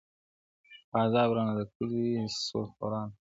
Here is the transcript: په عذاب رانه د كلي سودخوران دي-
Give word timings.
په 0.89 0.95
عذاب 1.03 1.29
رانه 1.37 1.53
د 1.57 1.61
كلي 1.75 2.05
سودخوران 2.45 3.05
دي- 3.09 3.15